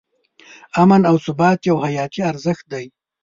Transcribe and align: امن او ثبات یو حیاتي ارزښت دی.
امن 0.81 1.01
او 1.09 1.15
ثبات 1.25 1.59
یو 1.69 1.77
حیاتي 1.85 2.21
ارزښت 2.31 2.65
دی. 2.73 2.85